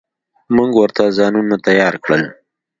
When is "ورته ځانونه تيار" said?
0.81-1.95